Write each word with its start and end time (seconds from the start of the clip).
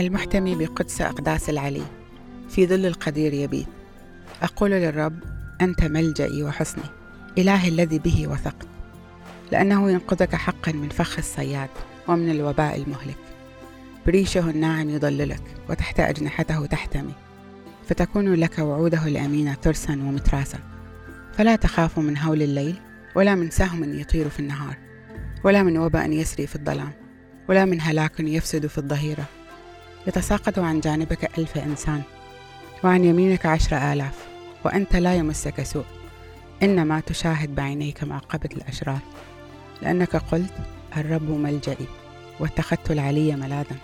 المحتمي 0.00 0.54
بقدس 0.54 1.00
أقداس 1.00 1.50
العلي. 1.50 1.82
في 2.48 2.66
ظل 2.66 2.86
القدير 2.86 3.34
يبيت. 3.34 3.66
أقول 4.42 4.70
للرب 4.70 5.18
أنت 5.60 5.84
ملجئي 5.84 6.42
وحصني 6.42 6.84
إلهي 7.38 7.68
الذي 7.68 7.98
به 7.98 8.26
وثقت. 8.28 8.66
لأنه 9.52 9.90
ينقذك 9.90 10.34
حقا 10.34 10.72
من 10.72 10.88
فخ 10.88 11.18
الصياد 11.18 11.68
ومن 12.08 12.30
الوباء 12.30 12.76
المهلك. 12.76 13.16
بريشه 14.06 14.50
الناعم 14.50 14.90
يضللك 14.90 15.42
وتحت 15.70 16.00
أجنحته 16.00 16.66
تحتمي. 16.66 17.14
فتكون 17.88 18.34
لك 18.34 18.58
وعوده 18.58 19.06
الأمينة 19.06 19.54
ترسا 19.54 19.92
ومتراسا. 19.92 20.58
فلا 21.32 21.56
تخاف 21.56 21.98
من 21.98 22.18
هول 22.18 22.42
الليل 22.42 22.74
ولا 23.14 23.34
من 23.34 23.50
سهم 23.50 24.00
يطير 24.00 24.28
في 24.28 24.40
النهار 24.40 24.76
ولا 25.44 25.62
من 25.62 25.78
وباء 25.78 26.10
يسري 26.10 26.46
في 26.46 26.56
الظلام 26.56 26.92
ولا 27.48 27.64
من 27.64 27.80
هلاك 27.80 28.20
يفسد 28.20 28.66
في 28.66 28.78
الظهيرة. 28.78 29.24
يتساقط 30.08 30.58
عن 30.58 30.80
جانبك 30.80 31.38
ألف 31.38 31.58
إنسان 31.58 32.02
وعن 32.84 33.04
يمينك 33.04 33.46
عشر 33.46 33.92
آلاف 33.92 34.28
وأنت 34.64 34.96
لا 34.96 35.14
يمسك 35.14 35.62
سوء. 35.62 35.84
إنما 36.62 37.00
تشاهد 37.00 37.54
بعينيك 37.54 38.04
معقبة 38.04 38.48
الأشرار 38.56 38.98
لأنك 39.82 40.16
قلت 40.16 40.52
الرب 40.96 41.30
ملجئي 41.30 41.86
واتخذت 42.40 42.90
العلي 42.90 43.36
ملاذا. 43.36 43.76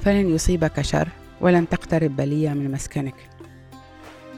فلن 0.00 0.34
يصيبك 0.34 0.80
شر 0.80 1.08
ولن 1.40 1.68
تقترب 1.68 2.16
بلية 2.16 2.50
من 2.50 2.70
مسكنك. 2.70 3.14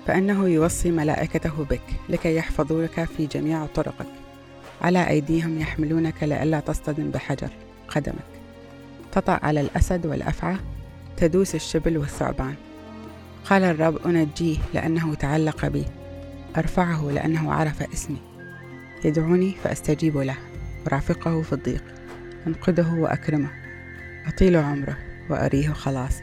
فإنه 0.06 0.48
يوصي 0.48 0.90
ملائكته 0.90 1.64
بك 1.70 1.86
لكي 2.08 2.36
يحفظوك 2.36 3.04
في 3.04 3.26
جميع 3.26 3.66
طرقك. 3.66 4.06
على 4.82 5.08
أيديهم 5.08 5.60
يحملونك 5.60 6.22
لئلا 6.22 6.60
تصطدم 6.60 7.10
بحجر 7.10 7.50
قدمك. 7.88 8.41
تطأ 9.12 9.38
على 9.42 9.60
الأسد 9.60 10.06
والأفعى 10.06 10.56
تدوس 11.16 11.54
الشبل 11.54 11.98
والثعبان. 11.98 12.54
قال 13.44 13.62
الرب 13.64 14.06
أنجيه 14.06 14.58
لأنه 14.74 15.14
تعلق 15.14 15.66
بي. 15.66 15.84
أرفعه 16.56 17.10
لأنه 17.10 17.52
عرف 17.52 17.82
اسمي. 17.82 18.20
يدعوني 19.04 19.54
فأستجيب 19.64 20.18
له. 20.18 20.36
أرافقه 20.86 21.42
في 21.42 21.52
الضيق. 21.52 21.84
أنقذه 22.46 22.94
وأكرمه. 22.94 23.50
أطيل 24.26 24.56
عمره 24.56 24.96
وأريه 25.30 25.68
خلاصي. 25.68 26.22